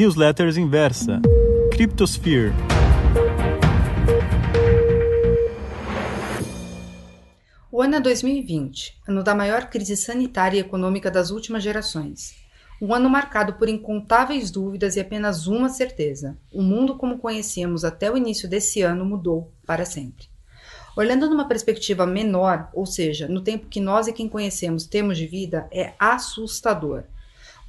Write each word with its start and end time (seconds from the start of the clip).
Newsletters 0.00 0.56
Inversa. 0.56 1.20
Cryptosphere. 1.70 2.54
O 7.70 7.82
ano 7.82 7.96
é 7.96 8.00
2020, 8.00 8.98
ano 9.06 9.22
da 9.22 9.34
maior 9.34 9.68
crise 9.68 9.98
sanitária 9.98 10.56
e 10.56 10.60
econômica 10.60 11.10
das 11.10 11.30
últimas 11.30 11.62
gerações. 11.62 12.34
Um 12.80 12.94
ano 12.94 13.10
marcado 13.10 13.52
por 13.56 13.68
incontáveis 13.68 14.50
dúvidas 14.50 14.96
e 14.96 15.00
apenas 15.00 15.46
uma 15.46 15.68
certeza: 15.68 16.34
o 16.50 16.62
mundo 16.62 16.96
como 16.96 17.18
conhecíamos 17.18 17.84
até 17.84 18.10
o 18.10 18.16
início 18.16 18.48
desse 18.48 18.80
ano 18.80 19.04
mudou 19.04 19.52
para 19.66 19.84
sempre. 19.84 20.30
Olhando 20.96 21.28
numa 21.28 21.46
perspectiva 21.46 22.06
menor, 22.06 22.70
ou 22.72 22.86
seja, 22.86 23.28
no 23.28 23.42
tempo 23.42 23.66
que 23.66 23.80
nós 23.80 24.08
e 24.08 24.14
quem 24.14 24.30
conhecemos 24.30 24.86
temos 24.86 25.18
de 25.18 25.26
vida, 25.26 25.68
é 25.70 25.92
assustador. 25.98 27.04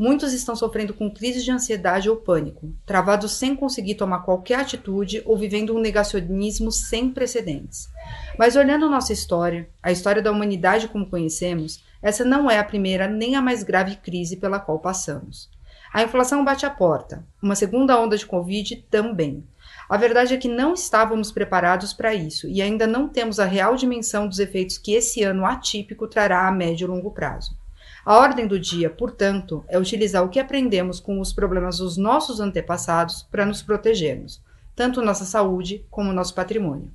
Muitos 0.02 0.34
estão 0.34 0.56
sofrendo 0.56 0.96
com 0.96 1.12
crises 1.12 1.44
de 1.44 1.52
ansiedade 1.52 2.10
ou 2.10 2.16
pânico, 2.16 2.74
travados 2.88 3.34
sem 3.34 3.56
conseguir 3.56 3.94
tomar 3.94 4.22
qualquer 4.22 4.60
atitude 4.60 5.22
ou 5.28 5.38
vivendo 5.38 5.76
um 5.76 5.80
negacionismo 5.80 6.72
sem 6.72 7.12
precedentes. 7.12 7.88
Mas 8.36 8.56
olhando 8.56 8.90
nossa 8.90 9.14
história, 9.14 9.70
a 9.80 9.92
história 9.92 10.20
da 10.20 10.32
humanidade 10.32 10.88
como 10.88 11.08
conhecemos, 11.08 11.84
essa 12.02 12.26
não 12.26 12.50
é 12.50 12.58
a 12.58 12.64
primeira 12.64 13.08
nem 13.08 13.36
a 13.36 13.44
mais 13.44 13.62
grave 13.62 13.96
crise 13.98 14.38
pela 14.38 14.60
qual 14.60 14.80
passamos. 14.80 15.48
A 15.94 16.02
inflação 16.02 16.44
bate 16.44 16.66
à 16.66 16.72
porta, 16.72 17.24
uma 17.40 17.54
segunda 17.54 18.02
onda 18.02 18.18
de 18.18 18.26
Covid 18.26 18.84
também. 18.90 19.44
A 19.88 19.98
verdade 19.98 20.34
é 20.34 20.38
que 20.38 20.48
não 20.48 20.74
estávamos 20.74 21.32
preparados 21.32 21.94
para 21.94 22.12
isso 22.12 22.48
e 22.48 22.60
ainda 22.60 22.88
não 22.88 23.08
temos 23.08 23.40
a 23.40 23.46
real 23.46 23.76
dimensão 23.76 24.28
dos 24.28 24.40
efeitos 24.40 24.80
que 24.80 24.94
esse 24.94 25.22
ano 25.22 25.46
atípico 25.46 26.08
trará 26.08 26.48
a 26.48 26.52
médio 26.52 26.86
e 26.86 26.90
longo 26.90 27.12
prazo. 27.12 27.61
A 28.04 28.18
ordem 28.18 28.48
do 28.48 28.60
dia, 28.60 28.90
portanto, 28.90 29.64
é 29.68 29.78
utilizar 29.78 30.24
o 30.24 30.30
que 30.30 30.40
aprendemos 30.40 31.00
com 31.00 31.20
os 31.20 31.32
problemas 31.32 31.78
dos 31.78 31.98
nossos 31.98 32.40
antepassados 32.40 33.22
para 33.24 33.46
nos 33.46 33.62
protegermos, 33.62 34.42
tanto 34.76 35.04
nossa 35.04 35.24
saúde 35.24 35.86
como 35.92 36.12
nosso 36.12 36.34
patrimônio. 36.34 36.90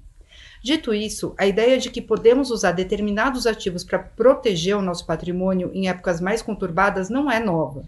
Dito 0.61 0.93
isso, 0.93 1.33
a 1.39 1.47
ideia 1.47 1.79
de 1.79 1.91
que 1.91 2.03
podemos 2.03 2.51
usar 2.51 2.73
determinados 2.73 3.47
ativos 3.47 3.85
para 3.85 4.01
proteger 4.01 4.77
o 4.77 4.83
nosso 4.83 5.07
patrimônio 5.07 5.71
em 5.73 5.89
épocas 5.89 6.21
mais 6.21 6.43
conturbadas 6.43 7.09
não 7.09 7.31
é 7.31 7.39
nova. 7.39 7.85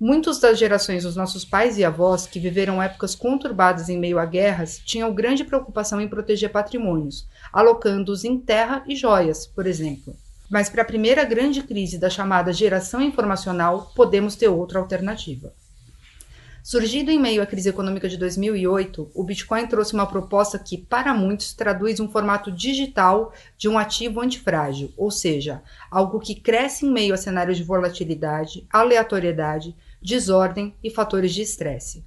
Muitas 0.00 0.40
das 0.40 0.58
gerações 0.58 1.04
dos 1.04 1.14
nossos 1.14 1.44
pais 1.44 1.78
e 1.78 1.84
avós 1.84 2.26
que 2.26 2.40
viveram 2.40 2.82
épocas 2.82 3.14
conturbadas 3.14 3.88
em 3.88 3.96
meio 3.96 4.18
a 4.18 4.24
guerras 4.24 4.80
tinham 4.84 5.14
grande 5.14 5.44
preocupação 5.44 6.00
em 6.00 6.08
proteger 6.08 6.50
patrimônios, 6.50 7.28
alocando-os 7.52 8.24
em 8.24 8.40
terra 8.40 8.82
e 8.88 8.96
joias, 8.96 9.46
por 9.46 9.66
exemplo. 9.66 10.16
Mas 10.50 10.68
para 10.68 10.82
a 10.82 10.84
primeira 10.84 11.24
grande 11.24 11.62
crise 11.62 11.96
da 11.96 12.10
chamada 12.10 12.52
geração 12.52 13.00
informacional, 13.00 13.92
podemos 13.94 14.34
ter 14.34 14.48
outra 14.48 14.80
alternativa. 14.80 15.52
Surgido 16.62 17.10
em 17.10 17.18
meio 17.18 17.40
à 17.40 17.46
crise 17.46 17.70
econômica 17.70 18.08
de 18.08 18.18
2008, 18.18 19.12
o 19.14 19.24
Bitcoin 19.24 19.66
trouxe 19.66 19.94
uma 19.94 20.06
proposta 20.06 20.58
que, 20.58 20.76
para 20.76 21.14
muitos, 21.14 21.54
traduz 21.54 22.00
um 22.00 22.10
formato 22.10 22.52
digital 22.52 23.32
de 23.56 23.68
um 23.68 23.78
ativo 23.78 24.20
antifrágil, 24.20 24.92
ou 24.96 25.10
seja, 25.10 25.62
algo 25.90 26.18
que 26.18 26.34
cresce 26.34 26.84
em 26.84 26.92
meio 26.92 27.14
a 27.14 27.16
cenários 27.16 27.56
de 27.56 27.64
volatilidade, 27.64 28.66
aleatoriedade, 28.70 29.74
desordem 30.02 30.74
e 30.82 30.90
fatores 30.90 31.32
de 31.32 31.42
estresse. 31.42 32.04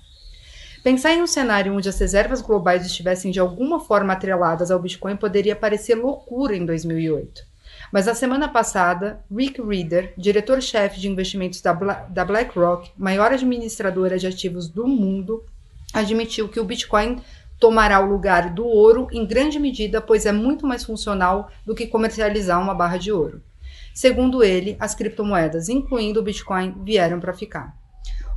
Pensar 0.84 1.14
em 1.14 1.22
um 1.22 1.28
cenário 1.28 1.74
onde 1.74 1.90
as 1.90 2.00
reservas 2.00 2.42
globais 2.42 2.86
estivessem 2.86 3.30
de 3.30 3.42
alguma 3.42 3.80
forma 3.80 4.14
atreladas 4.14 4.72
ao 4.72 4.80
Bitcoin 4.80 5.18
poderia 5.18 5.56
parecer 5.56 5.96
loucura 5.96 6.56
em 6.56 6.66
2008. 6.66 7.47
Mas 7.92 8.06
na 8.06 8.14
semana 8.14 8.48
passada, 8.48 9.24
Rick 9.34 9.62
Reader, 9.62 10.14
diretor-chefe 10.18 11.00
de 11.00 11.08
investimentos 11.08 11.62
da, 11.62 11.74
Bla 11.74 12.06
da 12.10 12.26
BlackRock, 12.26 12.92
maior 12.98 13.32
administradora 13.32 14.18
de 14.18 14.28
ativos 14.28 14.68
do 14.68 14.88
mundo, 14.88 15.44
admitiu 15.94 16.50
que 16.50 16.60
o 16.60 16.66
Bitcoin 16.66 17.22
tomará 17.60 18.00
o 18.00 18.10
lugar 18.10 18.54
do 18.54 18.66
ouro 18.66 19.08
em 19.12 19.26
grande 19.26 19.58
medida, 19.58 20.02
pois 20.02 20.26
é 20.26 20.32
muito 20.32 20.68
mais 20.68 20.84
funcional 20.84 21.50
do 21.66 21.74
que 21.74 21.88
comercializar 21.88 22.62
uma 22.62 22.74
barra 22.74 22.98
de 22.98 23.12
ouro. 23.12 23.42
Segundo 23.94 24.44
ele, 24.44 24.78
as 24.80 24.94
criptomoedas, 24.94 25.70
incluindo 25.70 26.20
o 26.20 26.24
Bitcoin, 26.24 26.76
vieram 26.84 27.20
para 27.20 27.34
ficar. 27.34 27.76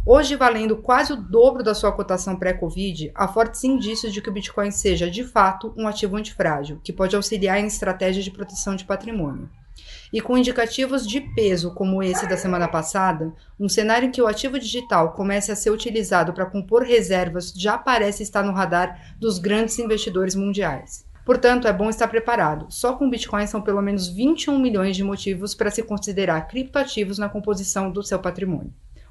Hoje, 0.07 0.35
valendo 0.35 0.79
quase 0.79 1.13
o 1.13 1.17
dobro 1.17 1.63
da 1.63 1.75
sua 1.75 1.93
cotação 1.93 2.35
pré-Covid, 2.35 3.13
há 3.15 3.29
fortes 3.29 3.63
indícios 3.65 4.15
de 4.15 4.23
que 4.23 4.31
o 4.31 4.33
Bitcoin 4.33 4.71
seja, 4.71 5.11
de 5.11 5.23
fato, 5.23 5.75
um 5.77 5.87
ativo 5.87 6.17
antifrágil, 6.17 6.81
que 6.83 6.91
pode 6.91 7.15
auxiliar 7.15 7.61
em 7.61 7.67
estratégias 7.67 8.25
de 8.25 8.31
proteção 8.31 8.75
de 8.75 8.87
patrimônio. 8.87 9.51
E 10.11 10.19
com 10.23 10.39
indicativos 10.39 11.07
de 11.07 11.21
peso 11.21 11.75
como 11.75 12.03
esse 12.03 12.27
da 12.27 12.39
semana 12.39 12.67
passada, 12.67 13.31
um 13.59 13.69
cenário 13.69 14.09
em 14.09 14.11
que 14.11 14.23
o 14.23 14.27
ativo 14.27 14.59
digital 14.59 15.13
comece 15.13 15.53
a 15.53 15.57
ser 15.57 15.71
utilizado 15.71 16.33
para 16.33 16.47
compor 16.47 16.83
reservas 16.83 17.53
já 17.55 17.77
parece 17.77 18.23
estar 18.23 18.43
no 18.43 18.53
radar 18.53 19.15
dos 19.19 19.39
grandes 19.39 19.79
investidores 19.79 20.35
mundiais. 20.35 21.05
Portanto, 21.27 21.69
é 21.69 21.73
bom 21.75 21.91
estar 21.91 22.09
preparado. 22.09 22.67
Só 22.71 22.95
com 22.95 23.11
Bitcoin 23.11 23.47
são 23.47 23.61
pelo 23.61 23.83
menos 23.83 24.09
21 24.09 24.59
milhões 24.59 24.97
de 24.97 25.05
motivos 25.05 25.55
para 25.55 25.71
se 25.71 25.83
considerar 25.83 26.49
criptoativos 26.49 27.19
na 27.19 27.29
composição 27.29 27.93
do 27.93 28.03
seu 28.03 28.19
patrimônio. 28.19 28.73